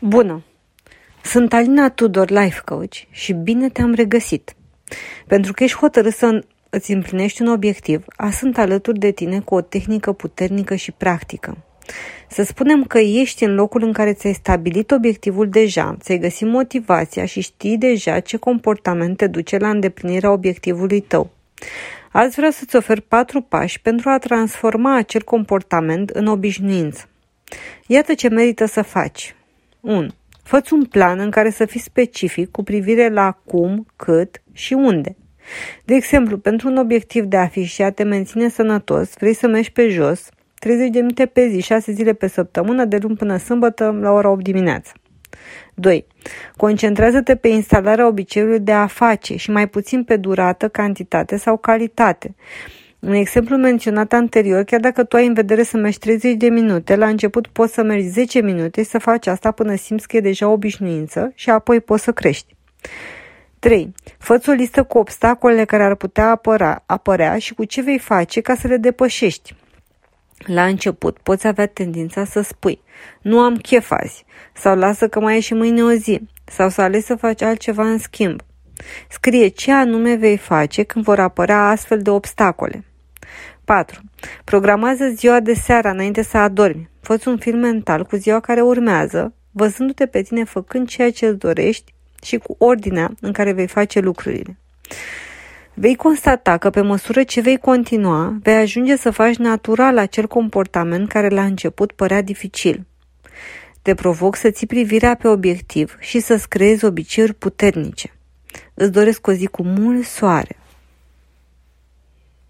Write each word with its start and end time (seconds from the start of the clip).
Bună! 0.00 0.44
Sunt 1.24 1.52
Alina 1.52 1.90
Tudor, 1.90 2.30
life 2.30 2.60
coach 2.64 2.94
și 3.10 3.32
bine 3.32 3.68
te-am 3.68 3.94
regăsit. 3.94 4.54
Pentru 5.26 5.52
că 5.52 5.64
ești 5.64 5.76
hotărât 5.76 6.12
să 6.12 6.44
îți 6.70 6.92
împlinești 6.92 7.42
un 7.42 7.48
obiectiv, 7.48 8.04
a 8.16 8.30
sunt 8.30 8.58
alături 8.58 8.98
de 8.98 9.10
tine 9.10 9.40
cu 9.40 9.54
o 9.54 9.60
tehnică 9.60 10.12
puternică 10.12 10.74
și 10.74 10.92
practică. 10.92 11.56
Să 12.28 12.42
spunem 12.42 12.84
că 12.84 12.98
ești 12.98 13.44
în 13.44 13.54
locul 13.54 13.82
în 13.82 13.92
care 13.92 14.12
ți-ai 14.12 14.32
stabilit 14.32 14.90
obiectivul 14.90 15.48
deja, 15.48 15.96
ți-ai 16.00 16.18
găsit 16.18 16.46
motivația 16.46 17.24
și 17.24 17.40
știi 17.40 17.78
deja 17.78 18.20
ce 18.20 18.36
comportament 18.36 19.16
te 19.16 19.26
duce 19.26 19.56
la 19.56 19.68
îndeplinirea 19.68 20.32
obiectivului 20.32 21.00
tău. 21.00 21.30
Azi 22.12 22.36
vreau 22.36 22.50
să-ți 22.50 22.76
ofer 22.76 23.00
patru 23.00 23.40
pași 23.40 23.80
pentru 23.80 24.08
a 24.08 24.18
transforma 24.18 24.96
acel 24.96 25.22
comportament 25.22 26.10
în 26.10 26.26
obișnuință. 26.26 27.08
Iată 27.86 28.14
ce 28.14 28.28
merită 28.28 28.64
să 28.64 28.82
faci. 28.82 29.34
1. 29.86 30.06
Făți 30.42 30.72
un 30.72 30.84
plan 30.84 31.18
în 31.18 31.30
care 31.30 31.50
să 31.50 31.64
fii 31.64 31.80
specific 31.80 32.50
cu 32.50 32.62
privire 32.62 33.08
la 33.08 33.32
cum, 33.44 33.86
cât 33.96 34.42
și 34.52 34.72
unde. 34.72 35.16
De 35.84 35.94
exemplu, 35.94 36.38
pentru 36.38 36.68
un 36.68 36.76
obiectiv 36.76 37.24
de 37.24 37.36
a 37.36 37.46
fi 37.46 37.62
și 37.62 37.82
a 37.82 37.90
te 37.90 38.02
menține 38.02 38.48
sănătos, 38.48 39.12
vrei 39.18 39.34
să 39.34 39.48
mergi 39.48 39.72
pe 39.72 39.88
jos 39.88 40.28
30 40.58 40.90
de 40.90 40.98
minute 40.98 41.26
pe 41.26 41.48
zi, 41.48 41.60
6 41.60 41.92
zile 41.92 42.12
pe 42.12 42.26
săptămână, 42.26 42.84
de 42.84 42.98
luni 43.00 43.16
până 43.16 43.36
sâmbătă, 43.36 43.98
la 44.00 44.10
ora 44.10 44.30
8 44.30 44.42
dimineața. 44.42 44.92
2. 45.74 46.06
Concentrează-te 46.56 47.36
pe 47.36 47.48
instalarea 47.48 48.06
obiceiului 48.06 48.60
de 48.60 48.72
a 48.72 48.86
face 48.86 49.36
și 49.36 49.50
mai 49.50 49.68
puțin 49.68 50.04
pe 50.04 50.16
durată, 50.16 50.68
cantitate 50.68 51.36
sau 51.36 51.56
calitate. 51.56 52.34
Un 53.00 53.12
exemplu 53.12 53.56
menționat 53.56 54.12
anterior, 54.12 54.64
chiar 54.64 54.80
dacă 54.80 55.04
tu 55.04 55.16
ai 55.16 55.26
în 55.26 55.34
vedere 55.34 55.62
să 55.62 55.76
mergi 55.76 55.98
30 55.98 56.34
de 56.34 56.48
minute, 56.48 56.96
la 56.96 57.06
început 57.06 57.46
poți 57.46 57.72
să 57.72 57.82
mergi 57.82 58.06
10 58.06 58.40
minute 58.40 58.82
și 58.82 58.88
să 58.88 58.98
faci 58.98 59.26
asta 59.26 59.50
până 59.50 59.74
simți 59.74 60.08
că 60.08 60.16
e 60.16 60.20
deja 60.20 60.48
obișnuință 60.48 61.32
și 61.34 61.50
apoi 61.50 61.80
poți 61.80 62.02
să 62.02 62.12
crești. 62.12 62.56
3. 63.58 63.92
fă 64.18 64.40
o 64.46 64.52
listă 64.52 64.82
cu 64.82 64.98
obstacolele 64.98 65.64
care 65.64 65.82
ar 65.82 65.94
putea 65.94 66.30
apăra, 66.30 66.82
apărea 66.86 67.38
și 67.38 67.54
cu 67.54 67.64
ce 67.64 67.82
vei 67.82 67.98
face 67.98 68.40
ca 68.40 68.54
să 68.54 68.66
le 68.66 68.76
depășești. 68.76 69.54
La 70.44 70.64
început 70.64 71.18
poți 71.18 71.46
avea 71.46 71.66
tendința 71.66 72.24
să 72.24 72.40
spui 72.40 72.80
nu 73.22 73.38
am 73.38 73.56
chef 73.56 73.90
azi 73.90 74.24
sau 74.52 74.76
lasă 74.76 75.08
că 75.08 75.20
mai 75.20 75.36
e 75.36 75.40
și 75.40 75.54
mâine 75.54 75.82
o 75.82 75.92
zi 75.92 76.20
sau 76.44 76.68
să 76.68 76.80
alegi 76.80 77.04
să 77.04 77.14
faci 77.14 77.42
altceva 77.42 77.88
în 77.88 77.98
schimb. 77.98 78.40
Scrie 79.08 79.48
ce 79.48 79.72
anume 79.72 80.14
vei 80.14 80.36
face 80.36 80.82
când 80.82 81.04
vor 81.04 81.18
apărea 81.18 81.68
astfel 81.68 82.02
de 82.02 82.10
obstacole. 82.10 82.84
4. 83.64 84.00
Programează 84.44 85.08
ziua 85.08 85.40
de 85.40 85.54
seară 85.54 85.88
înainte 85.88 86.22
să 86.22 86.36
adormi. 86.36 86.88
fă 87.00 87.18
un 87.26 87.38
film 87.38 87.58
mental 87.58 88.04
cu 88.04 88.16
ziua 88.16 88.40
care 88.40 88.60
urmează, 88.60 89.34
văzându-te 89.50 90.06
pe 90.06 90.22
tine 90.22 90.44
făcând 90.44 90.88
ceea 90.88 91.12
ce 91.12 91.26
îți 91.26 91.38
dorești 91.38 91.94
și 92.22 92.36
cu 92.36 92.54
ordinea 92.58 93.10
în 93.20 93.32
care 93.32 93.52
vei 93.52 93.66
face 93.66 94.00
lucrurile. 94.00 94.56
Vei 95.74 95.94
constata 95.94 96.56
că 96.56 96.70
pe 96.70 96.80
măsură 96.80 97.22
ce 97.22 97.40
vei 97.40 97.58
continua, 97.58 98.38
vei 98.42 98.54
ajunge 98.54 98.96
să 98.96 99.10
faci 99.10 99.36
natural 99.36 99.98
acel 99.98 100.26
comportament 100.26 101.08
care 101.08 101.28
la 101.28 101.44
început 101.44 101.92
părea 101.92 102.22
dificil. 102.22 102.86
Te 103.82 103.94
provoc 103.94 104.36
să 104.36 104.50
ții 104.50 104.66
privirea 104.66 105.14
pe 105.14 105.28
obiectiv 105.28 105.96
și 106.00 106.20
să-ți 106.20 106.48
creezi 106.48 106.84
obiceiuri 106.84 107.34
puternice. 107.34 108.15
Îți 108.78 108.92
doresc 108.92 109.26
o 109.26 109.32
zi 109.32 109.46
cu 109.46 109.62
mult 109.62 110.04
soare, 110.04 110.56